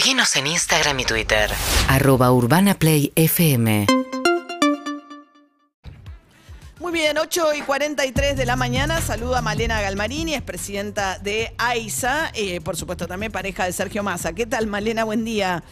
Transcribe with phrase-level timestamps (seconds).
[0.00, 1.50] Seguinos en Instagram y Twitter.
[1.86, 3.84] Arroba Urbana Play FM.
[6.78, 9.02] Muy bien, 8 y 43 de la mañana.
[9.02, 14.02] Saluda a Malena Galmarini, es presidenta de AISA, eh, por supuesto también pareja de Sergio
[14.02, 14.32] Massa.
[14.32, 15.04] ¿Qué tal, Malena?
[15.04, 15.62] Buen día.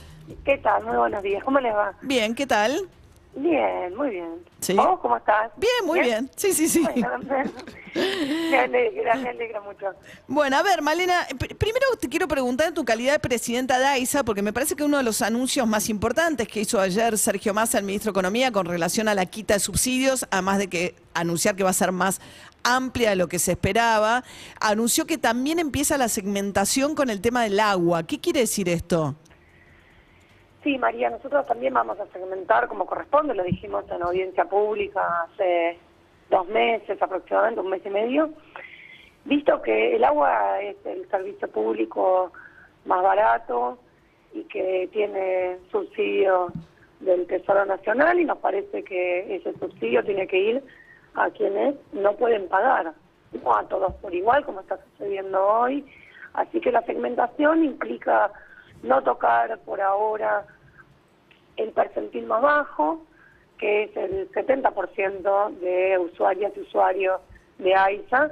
[0.45, 0.85] ¿Qué tal?
[0.85, 1.43] Muy buenos días.
[1.43, 1.95] ¿Cómo les va?
[2.03, 2.87] Bien, ¿qué tal?
[3.35, 4.45] Bien, muy bien.
[4.61, 4.75] Sí.
[4.75, 5.53] ¿Vos cómo estás?
[5.57, 6.29] Bien, muy bien.
[6.35, 6.83] Sí, sí, sí.
[6.83, 7.09] Bueno,
[7.95, 9.87] me alegra, me alegra mucho.
[10.27, 13.87] Bueno, a ver, Malena, pr- primero te quiero preguntar en tu calidad de presidenta de
[13.87, 17.55] AISA, porque me parece que uno de los anuncios más importantes que hizo ayer Sergio
[17.55, 20.97] Massa, el ministro de Economía, con relación a la quita de subsidios, además de que
[21.15, 22.21] anunciar que va a ser más
[22.65, 24.25] amplia de lo que se esperaba,
[24.61, 28.03] anunció que también empieza la segmentación con el tema del agua.
[28.03, 29.15] ¿Qué quiere decir esto?
[30.63, 35.79] Sí, María, nosotros también vamos a segmentar como corresponde, lo dijimos en audiencia pública hace
[36.31, 38.31] dos meses, aproximadamente un mes y medio,
[39.25, 42.33] visto que el agua es el servicio público
[42.87, 43.79] más barato
[44.33, 46.49] y que tiene subsidio
[47.01, 50.65] del Tesoro Nacional y nos parece que ese subsidio tiene que ir
[51.15, 52.93] a quienes no pueden pagar,
[53.45, 55.85] no a todos por igual, como está sucediendo hoy.
[56.35, 58.33] Así que la segmentación implica
[58.83, 60.45] no tocar por ahora
[61.57, 63.03] el percentil más bajo,
[63.59, 67.21] que es el 70% de usuarias y usuarios
[67.59, 68.31] de AISA,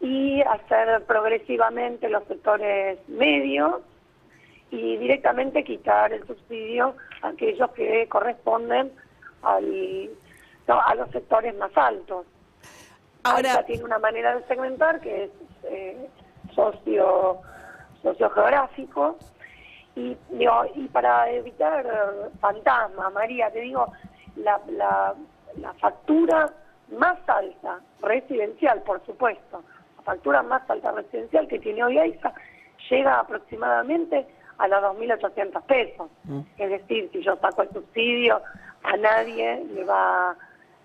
[0.00, 3.82] y hacer progresivamente los sectores medios
[4.70, 8.92] y directamente quitar el subsidio a aquellos que corresponden
[9.42, 10.10] al,
[10.66, 12.26] no, a los sectores más altos.
[13.24, 15.30] Ahora- AISA tiene una manera de segmentar que es
[15.64, 16.08] eh,
[16.54, 17.38] socio
[18.02, 19.18] sociogeográfico
[19.98, 21.84] y, digo, y para evitar
[22.40, 23.92] fantasmas, María, te digo,
[24.36, 25.14] la, la,
[25.56, 26.52] la factura
[26.96, 29.62] más alta residencial, por supuesto,
[29.96, 32.32] la factura más alta residencial que tiene hoy AISA
[32.88, 34.26] llega aproximadamente
[34.58, 36.10] a los 2.800 pesos.
[36.56, 38.40] Es decir, si yo saco el subsidio,
[38.84, 40.36] a nadie le va,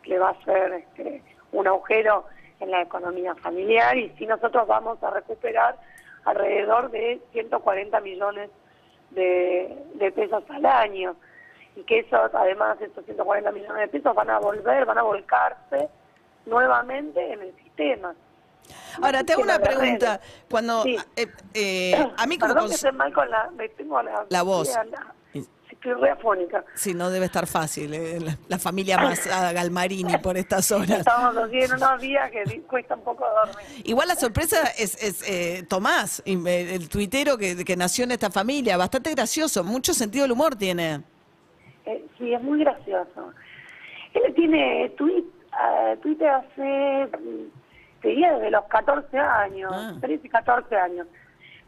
[0.05, 2.25] le va a hacer este, un agujero
[2.59, 5.77] en la economía familiar y si nosotros vamos a recuperar
[6.25, 8.63] alrededor de 140 millones de,
[9.15, 11.15] de pesos al año
[11.75, 15.89] y que esos, además, estos 140 millones de pesos van a volver, van a volcarse
[16.45, 18.13] nuevamente en el sistema.
[19.01, 20.19] Ahora, te hago una pregunta.
[20.49, 20.97] Cuando Sí.
[21.15, 23.49] eh, eh, a mí como Perdón que cons- estoy mal con la...
[23.51, 24.69] Me tengo la, La voz.
[24.73, 25.13] la-
[25.83, 26.63] estoy re afónica.
[26.75, 27.93] Sí, no debe estar fácil.
[27.93, 30.99] eh, la, la familia más ah, Galmarini por estas horas.
[30.99, 33.81] Estamos así en unos días que cuesta un poco dormir.
[33.85, 38.29] Igual la sorpresa es, es, eh, Tomás, eh, el tuitero que, que nació en esta
[38.31, 38.77] familia.
[38.77, 41.01] Bastante gracioso, mucho sentido del humor tiene.
[41.85, 43.33] Eh, sí, es muy gracioso.
[44.13, 49.93] Él tiene tweet, eh, Twitter hace, mm, te diría desde los 14 años, Ah.
[49.99, 51.07] 13, 14 años.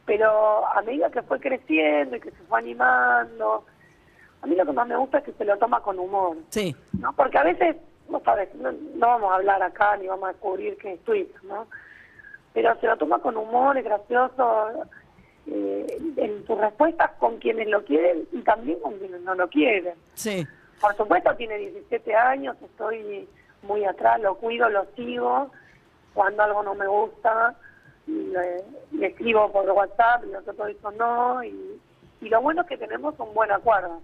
[0.06, 3.66] Pero a medida que fue creciendo y que se fue animando,
[4.46, 6.38] a mí lo que más me gusta es que se lo toma con humor.
[6.50, 6.76] Sí.
[7.00, 7.12] ¿no?
[7.14, 10.78] Porque a veces, no sabes, no, no vamos a hablar acá ni vamos a descubrir
[10.78, 11.66] qué es Twitter, ¿no?
[12.54, 14.86] Pero se lo toma con humor, es gracioso
[15.48, 19.96] eh, en sus respuestas con quienes lo quieren y también con quienes no lo quieren.
[20.14, 20.46] Sí.
[20.80, 23.28] Por supuesto, tiene 17 años, estoy
[23.64, 25.50] muy atrás, lo cuido, lo sigo.
[26.14, 27.56] Cuando algo no me gusta,
[28.06, 31.44] le, le escribo por WhatsApp y nosotros dijo no.
[31.44, 31.82] Y,
[32.22, 34.02] y lo bueno es que tenemos un buen acuerdo,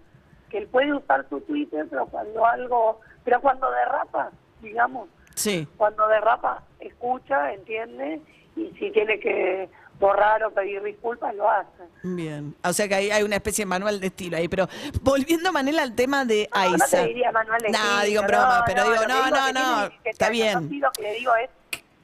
[0.51, 4.31] que él puede usar su Twitter, pero cuando algo, pero cuando derrapa,
[4.61, 5.67] digamos, Sí.
[5.77, 8.21] cuando derrapa, escucha, entiende,
[8.55, 9.69] y si tiene que
[9.99, 11.83] borrar o pedir disculpas, lo hace.
[12.03, 12.53] Bien.
[12.63, 14.47] O sea que hay, hay una especie de manual de estilo ahí.
[14.47, 14.67] Pero
[15.01, 18.63] volviendo, Manela, al tema de No, no te diría manual de No, estilo, digo broma,
[18.65, 20.79] pero digo, no, digo no, no, tiene 17 está bien.
[20.81, 21.49] Lo que le digo es,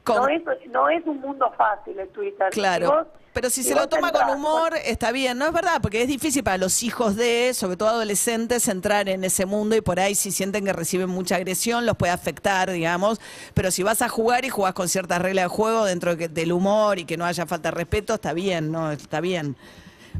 [0.06, 2.48] no es, no es un mundo fácil el Twitter.
[2.54, 2.86] Si Claro.
[2.92, 5.46] vos- Pero si se lo toma con humor, está bien, ¿no?
[5.46, 9.46] Es verdad, porque es difícil para los hijos de, sobre todo adolescentes, entrar en ese
[9.46, 13.20] mundo y por ahí si sienten que reciben mucha agresión, los puede afectar, digamos.
[13.54, 16.52] Pero si vas a jugar y jugás con ciertas reglas de juego dentro de del
[16.52, 18.90] humor y que no haya falta de respeto, está bien, ¿no?
[18.92, 19.56] Está bien.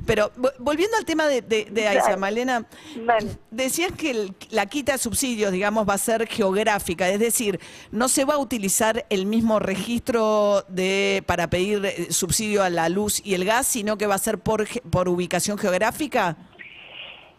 [0.06, 2.18] Pero vo- volviendo al tema de, de, Claro.
[2.18, 2.64] Malena,
[3.50, 7.60] decías que el- la quita de subsidios, digamos, va a ser geográfica, es decir,
[7.90, 12.88] no se va a utilizar el mismo registro de para pedir eh, subsidio a la
[12.88, 16.36] luz y el gas, sino que va a ser por, por ubicación geográfica.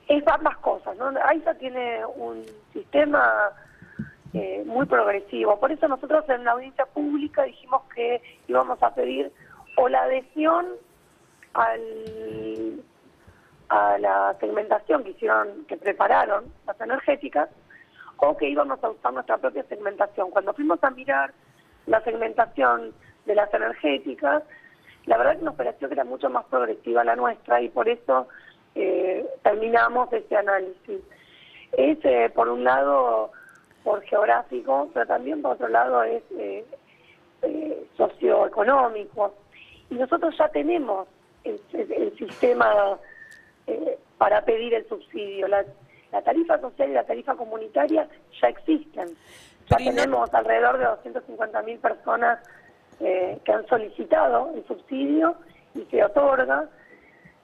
[0.07, 1.11] Es ambas cosas, ¿no?
[1.27, 3.31] AISA tiene un sistema
[4.33, 5.59] eh, muy progresivo.
[5.59, 9.31] Por eso nosotros en la audiencia pública dijimos que íbamos a pedir
[9.77, 10.65] o la adhesión
[11.53, 12.83] al,
[13.69, 17.49] a la segmentación que hicieron, que prepararon las energéticas,
[18.17, 20.29] o que íbamos a usar nuestra propia segmentación.
[20.31, 21.31] Cuando fuimos a mirar
[21.85, 22.93] la segmentación
[23.25, 24.43] de las energéticas,
[25.05, 28.27] la verdad que nos pareció que era mucho más progresiva la nuestra y por eso
[28.75, 31.01] eh, terminamos este análisis.
[31.71, 33.31] Es, eh, por un lado,
[33.83, 36.65] por geográfico, pero también por otro lado es eh,
[37.43, 39.33] eh, socioeconómico.
[39.89, 41.07] Y nosotros ya tenemos
[41.43, 42.97] el, el sistema
[43.67, 45.47] eh, para pedir el subsidio.
[45.47, 45.63] La,
[46.11, 48.07] la tarifa social y la tarifa comunitaria
[48.41, 49.15] ya existen.
[49.69, 52.39] Ya tenemos alrededor de 250 mil personas
[52.99, 55.35] eh, que han solicitado el subsidio
[55.75, 56.67] y se otorga.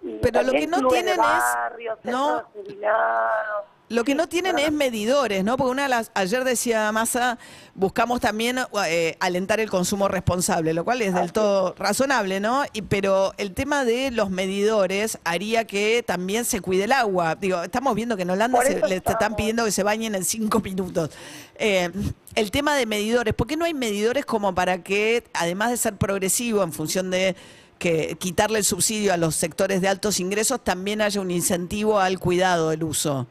[0.02, 2.38] Y Pero lo que no tienen es- barrios, no.
[2.38, 3.66] de jubilados.
[3.88, 5.58] Lo que no tienen es medidores, ¿no?
[5.58, 7.38] Porque una de las, ayer decía Massa,
[7.76, 12.64] buscamos también eh, alentar el consumo responsable, lo cual es del todo razonable, ¿no?
[12.74, 17.36] Y, pero el tema de los medidores haría que también se cuide el agua.
[17.36, 20.60] Digo, estamos viendo que en Holanda se- le están pidiendo que se bañen en cinco
[20.62, 21.12] minutos.
[21.60, 21.92] Eh,
[22.34, 25.96] el tema de medidores, ¿por qué no hay medidores como para que, además de ser
[25.96, 27.36] progresivo en función de
[27.78, 32.18] que quitarle el subsidio a los sectores de altos ingresos, también haya un incentivo al
[32.18, 33.28] cuidado del uso?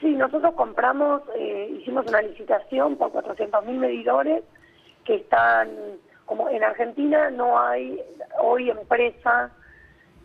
[0.00, 4.42] Sí, nosotros compramos, eh, hicimos una licitación por 400 mil medidores
[5.04, 5.70] que están,
[6.26, 8.02] como en Argentina no hay
[8.38, 9.50] hoy empresas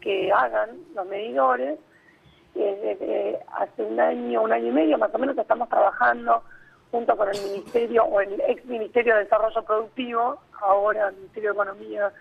[0.02, 1.80] que hagan los medidores.
[2.54, 6.44] Eh, hace un año, un año y medio más o menos estamos trabajando
[6.92, 12.12] junto con el Ministerio o el ex Ministerio de Desarrollo Productivo, ahora Ministerio de Economía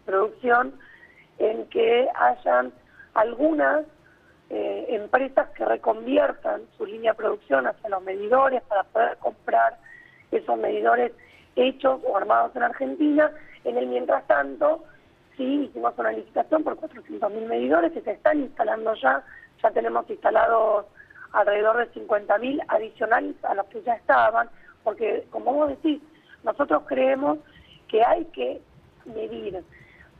[0.00, 0.72] y Producción,
[1.38, 2.72] en que hayan
[3.12, 3.84] algunas
[4.54, 9.76] eh, empresas que reconviertan su línea de producción hacia los medidores para poder comprar
[10.30, 11.10] esos medidores
[11.56, 13.32] hechos o armados en Argentina.
[13.64, 14.84] En el mientras tanto,
[15.36, 19.24] sí, hicimos una licitación por 400 mil medidores que se están instalando ya.
[19.60, 20.86] Ya tenemos instalados
[21.32, 24.48] alrededor de 50 mil adicionales a los que ya estaban,
[24.84, 26.00] porque como vos decís,
[26.44, 27.38] nosotros creemos
[27.88, 28.60] que hay que
[29.04, 29.64] medir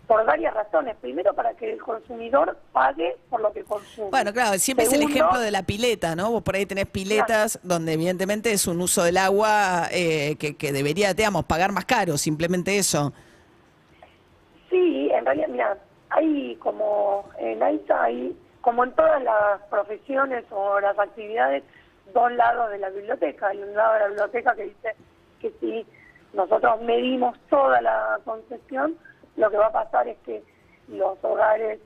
[0.07, 0.97] por varias razones.
[1.01, 4.11] Primero, para que el consumidor pague por lo que consume.
[4.11, 6.31] Bueno, claro, siempre es el ejemplo de la pileta, ¿no?
[6.31, 10.73] Vos por ahí tenés piletas donde evidentemente es un uso del agua eh, que, que
[10.73, 13.13] debería, digamos, pagar más caro, simplemente eso.
[14.71, 15.79] Sí, en realidad, mira,
[16.11, 21.63] hay como en AISA, hay como en todas las profesiones o las actividades,
[22.13, 23.49] dos lados de la biblioteca.
[23.49, 24.95] Hay un lado de la biblioteca que dice
[25.41, 25.87] que si
[26.33, 28.97] nosotros medimos toda la concesión,
[29.37, 30.43] lo que va a pasar es que
[30.89, 31.81] los hogares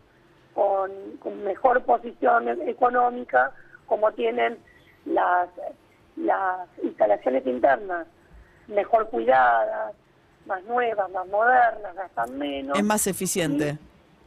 [0.55, 0.91] con,
[1.21, 3.53] con mejor posición económica,
[3.87, 4.59] como tienen
[5.07, 5.49] las,
[6.17, 8.07] las instalaciones internas
[8.67, 9.95] mejor cuidadas,
[10.47, 12.77] más nuevas, más modernas, gastan menos.
[12.79, 13.79] Es más eficiente.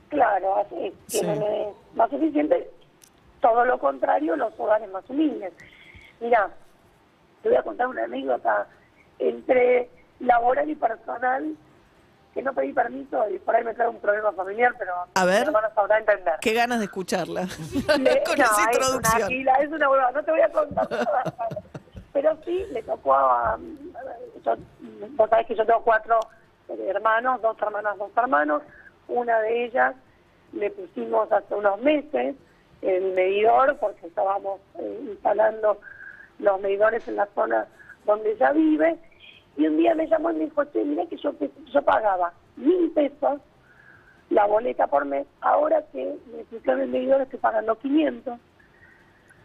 [0.09, 0.93] Claro, Sí.
[1.07, 2.69] tienen eh, más eficiente.
[3.39, 5.53] Todo lo contrario, los hogares más humildes.
[6.19, 6.49] Mira,
[7.41, 8.67] te voy a contar una anécdota
[9.19, 9.89] entre
[10.19, 11.55] laboral y personal
[12.33, 15.47] que no pedí permiso y por ahí me trae un problema familiar, pero A ver.
[15.47, 16.33] mi sabrá entender.
[16.41, 17.41] Qué ganas de escucharla.
[17.99, 19.17] Le- Con no, esa es introducción.
[19.17, 20.87] una gila, es una hueva, no te voy a contar.
[22.13, 23.57] Pero sí, le tocó a...
[24.45, 24.55] yo-
[25.11, 26.19] vos sabés que yo tengo cuatro
[26.69, 28.63] eh, hermanos, dos hermanas, dos hermanos.
[29.07, 29.95] Una de ellas
[30.53, 32.35] le pusimos hace unos meses
[32.81, 35.79] el medidor porque estábamos eh, instalando
[36.39, 37.65] los medidores en la zona
[38.05, 38.97] donde ella vive.
[39.57, 41.33] Y un día me llamó y me dijo, che, mira que yo,
[41.73, 43.39] yo pagaba mil pesos
[44.29, 48.39] la boleta por mes, ahora que me pusieron el medidor estoy pagando 500.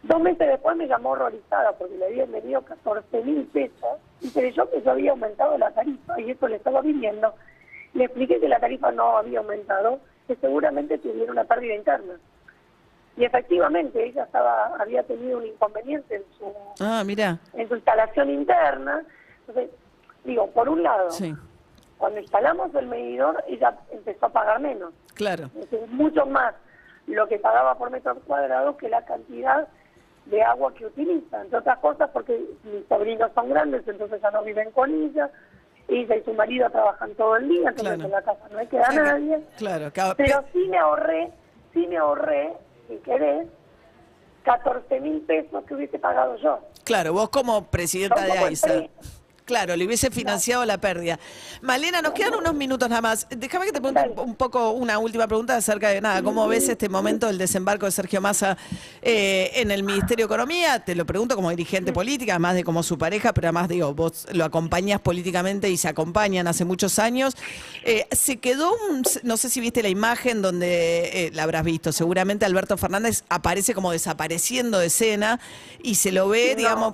[0.03, 4.69] Dos meses después me llamó horrorizada porque le habían venido 14 mil pesos y creyó
[4.69, 7.33] que yo había aumentado la tarifa y eso le estaba viniendo.
[7.93, 12.13] Le expliqué que la tarifa no había aumentado, que seguramente tuviera una pérdida interna.
[13.17, 17.39] Y efectivamente ella estaba había tenido un inconveniente en su, Ah, mira.
[17.53, 19.01] en su instalación interna.
[19.47, 19.71] Entonces,
[20.27, 21.33] digo, por un lado, Sí,
[21.97, 24.93] cuando instalamos el medidor, ella empezó a pagar menos.
[25.15, 25.49] claro.
[25.71, 26.53] Es mucho más
[27.07, 29.67] lo que pagaba por metro cuadrado que la cantidad
[30.25, 31.41] de agua que utiliza.
[31.41, 35.31] Entre otras cosas porque mis sobrinos son grandes, entonces ya no viven con ella.
[35.87, 38.03] Ella y su marido trabajan todo el día, entonces Claro.
[38.03, 39.41] en la casa no hay queda nadie.
[39.57, 40.15] Claro, claro.
[40.17, 41.31] Pero sí me ahorré,
[41.73, 42.53] sí me ahorré,
[42.89, 43.47] si querés,
[44.43, 46.59] 14 mil pesos que hubiese pagado yo.
[46.83, 48.83] Claro, vos como presidenta de AISA.
[49.47, 51.17] Claro, le hubiese financiado la pérdida.
[51.61, 53.25] Malena, nos quedan unos minutos nada más.
[53.29, 56.21] Déjame que te pregunte un- un poco una última pregunta acerca de nada.
[56.21, 58.57] ¿Cómo ves este momento del desembarco de Sergio Massa
[59.01, 60.83] eh, en el Ministerio de Economía?
[60.83, 64.27] Te lo pregunto como dirigente política, además de como su pareja, pero además digo, vos
[64.33, 67.33] lo acompañás políticamente y se acompañan hace muchos años.
[67.85, 71.93] Eh, se quedó un, no sé si viste la imagen donde eh, la habrás visto,
[71.93, 75.39] seguramente Alberto Fernández aparece como desapareciendo de escena
[75.81, 76.57] y se lo ve, No.
[76.57, 76.93] digamos,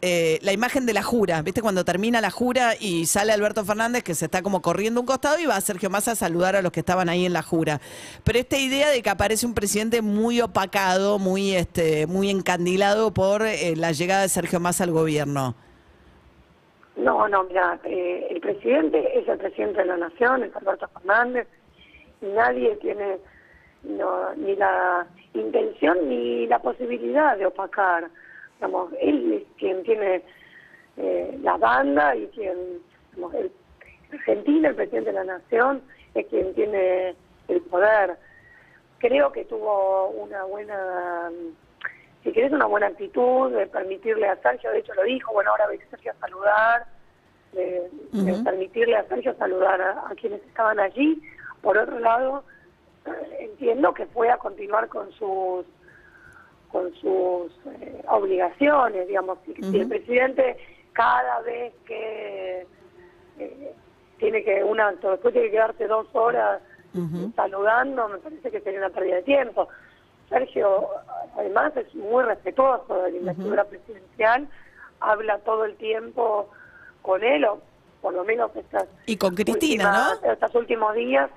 [0.00, 1.60] eh, la imagen de la jura, ¿viste?
[1.60, 5.38] Cuando termina la jura y sale Alberto Fernández, que se está como corriendo un costado
[5.38, 7.80] y va Sergio Massa a saludar a los que estaban ahí en la jura.
[8.24, 13.42] Pero esta idea de que aparece un presidente muy opacado, muy, este, muy encandilado por
[13.42, 15.54] eh, la llegada de Sergio Massa al gobierno.
[16.96, 21.46] No, no, mira, eh, el presidente es el presidente de la nación, es Alberto Fernández,
[22.22, 23.18] y nadie tiene
[23.82, 28.08] no, ni la intención ni la posibilidad de opacar.
[28.56, 30.22] Digamos, él es quien tiene
[30.96, 32.56] eh, la banda y quien,
[33.14, 33.52] digamos, el,
[34.12, 35.82] Argentina, el presidente de la nación,
[36.14, 37.14] es quien tiene
[37.48, 38.16] el poder.
[38.98, 41.30] Creo que tuvo una buena,
[42.22, 45.66] si querés, una buena actitud de permitirle a Sergio, de hecho lo dijo, bueno, ahora
[45.66, 46.86] voy a Sergio a saludar,
[47.52, 47.90] de,
[48.44, 51.20] permitirle a Sergio saludar a, a quienes estaban allí.
[51.60, 52.44] Por otro lado,
[53.38, 55.66] entiendo que fue a continuar con sus
[56.70, 60.56] con sus eh, obligaciones, digamos, si, si el presidente
[60.92, 62.66] cada vez que
[63.38, 63.74] eh,
[64.18, 66.60] tiene que un acto, después tiene que quedarse dos horas
[66.94, 67.30] Ujú.
[67.36, 69.68] saludando, me parece que sería una pérdida de tiempo.
[70.30, 70.88] Sergio,
[71.36, 74.48] además, es muy respetuoso de la investidura presidencial,
[75.00, 76.48] habla todo el tiempo
[77.02, 77.60] con él, o
[78.00, 81.30] por lo menos estas Y con Cristina, últimas- estos últimos días.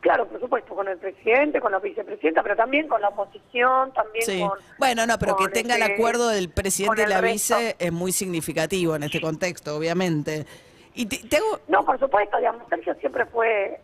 [0.00, 4.24] Claro, por supuesto, con el presidente, con la vicepresidenta, pero también con la oposición, también
[4.24, 4.40] Sí.
[4.40, 4.56] con...
[4.78, 7.56] Bueno, no, pero que tenga el este- acuerdo del presidente y la resto.
[7.58, 10.46] vice es muy significativo en este contexto, obviamente.
[10.94, 13.80] Y te, te hago- No, por supuesto, digamos, Sergio siempre fue,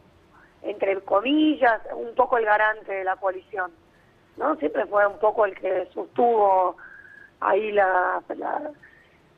[0.62, 3.72] entre comillas, un poco el garante de la coalición,
[4.36, 4.54] ¿no?
[4.56, 6.76] Siempre fue un poco el que sostuvo
[7.40, 8.70] ahí la, la-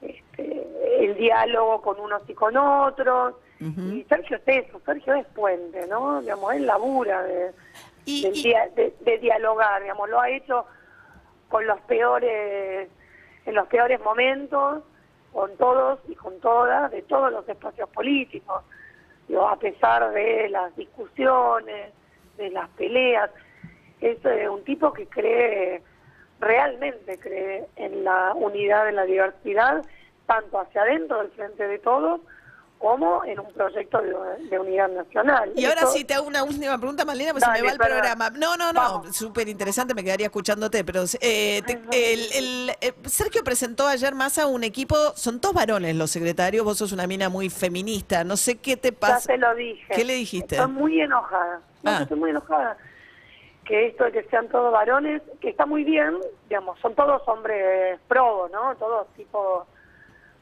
[0.02, 0.66] este,
[1.00, 3.34] el diálogo con unos y con otros.
[3.58, 6.20] Y Sergio es eso, Sergio es puente, ¿no?
[6.20, 7.52] Digamos, él labura de,
[8.04, 10.66] Y- del y- dia- de, de dialogar, digamos, lo ha hecho
[11.48, 12.88] con los peores,
[13.46, 14.82] en los peores momentos,
[15.32, 18.62] con todos y con todas, de todos los espacios políticos,
[19.28, 21.92] Digo, a pesar de las discusiones,
[22.36, 23.28] de las peleas,
[24.00, 25.82] es eh, un tipo que cree,
[26.38, 29.84] realmente cree en la unidad, en la diversidad,
[30.26, 32.20] tanto hacia adentro del frente de todos,
[32.78, 34.14] como en un proyecto de,
[34.48, 35.50] de unidad nacional.
[35.56, 37.78] Y ahora sí te hago una última pregunta, Malena, pues se Dale, me va el
[37.78, 38.30] programa.
[38.30, 41.80] No, no, no, súper interesante, me quedaría escuchándote, pero eh, te-
[42.12, 46.64] el, el- eh, Sergio presentó ayer más a un equipo, son dos varones los secretarios,
[46.64, 49.20] vos sos una mina muy feminista, no sé qué te Ya pasa.
[49.20, 49.92] se lo dije.
[49.94, 50.56] ¿Qué le dijiste?
[50.56, 51.60] Estoy muy enojada.
[51.82, 51.98] No, Ah.
[52.02, 52.76] estoy muy enojada.
[53.64, 56.18] Que esto de que sean todos varones, que está muy bien,
[56.48, 58.76] digamos, son todos hombres probos, ¿no?
[58.76, 59.66] Todos tipos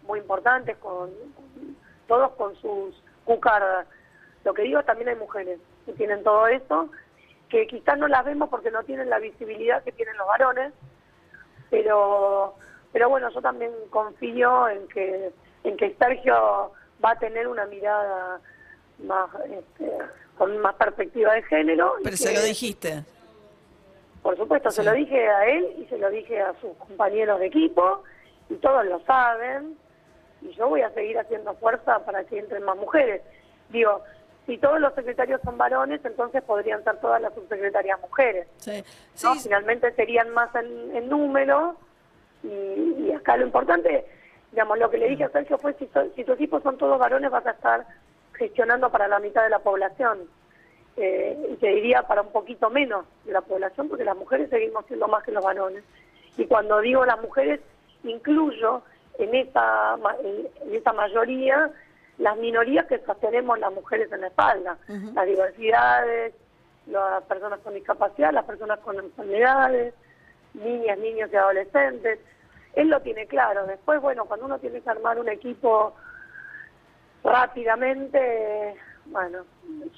[0.03, 1.77] muy importantes, con, con-
[2.07, 2.95] todos con sus
[3.25, 3.87] cucardas.
[4.45, 6.91] Lo que digo, también hay mujeres que tienen todo eso,
[7.49, 10.73] que quizás no las vemos porque no tienen la visibilidad que tienen los varones,
[11.71, 12.55] pero
[12.93, 15.33] pero bueno yo también confío en que
[15.65, 16.73] en que Sergio
[17.05, 18.41] va a tener una mirada
[18.99, 19.91] más este,
[20.37, 23.03] con más perspectiva de género Pero que, se lo dijiste.
[24.23, 27.47] por supuesto se lo dije a él y se lo dije a sus compañeros de
[27.47, 28.03] equipo
[28.49, 29.77] y todos lo saben
[30.45, 33.23] y yo voy a seguir haciendo fuerza para que entren más mujeres.
[33.71, 34.03] Digo
[34.47, 38.47] si todos los secretarios son varones entonces podrían ser todas las subsecretarias mujeres.
[38.59, 38.85] Sí,
[39.25, 39.35] ¿no?
[39.37, 41.77] Finalmente serían más en, en número
[42.43, 44.05] y, y acá lo importante,
[44.53, 46.99] digamos, lo que le dije a Sergio fue si, so- si tu equipo son todos
[46.99, 47.87] varones vas a estar
[48.35, 50.19] gestionando para la mitad de la población.
[50.97, 54.85] Eh, y te diría para un poquito menos de la población porque las mujeres seguimos
[54.87, 55.83] siendo más que los varones.
[56.37, 57.61] Y cuando digo las mujeres
[58.05, 58.83] incluyo
[59.19, 61.71] en esa, en esa mayoría
[62.19, 64.79] las minorías que sostenemos las mujeres en la espalda,
[65.15, 66.35] las diversidades,
[66.87, 69.95] las personas con discapacidad, las personas con enfermedades,
[70.55, 72.21] niñas, niños y adolescentes.
[72.75, 73.67] Él lo tiene claro.
[73.67, 75.95] Después, bueno, cuando uno tiene que armar un equipo
[77.25, 79.45] rápidamente, bueno,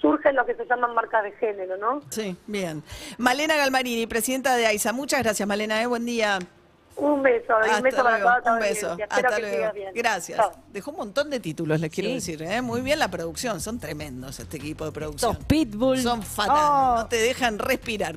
[0.01, 2.03] surgen lo que se llaman marcas de género, ¿no?
[2.11, 2.83] sí, bien.
[3.19, 6.39] Malena Galmarini, presidenta de AISA, muchas gracias Malena, eh, buen día.
[6.97, 8.97] Un beso, Hasta un beso para luego, toda tu un beso.
[9.09, 9.73] Hasta luego.
[9.75, 9.93] bien.
[9.95, 10.39] Gracias.
[10.39, 10.53] Chao.
[10.73, 12.15] Dejó un montón de títulos, les quiero Sí.
[12.15, 12.43] decir.
[12.43, 12.63] ¿eh?
[12.63, 15.33] Muy bien la producción, son tremendos este equipo de producción.
[15.33, 16.01] Estos pitbull.
[16.03, 16.95] Son fatales, Oh.
[17.03, 18.17] no te dejan respirar.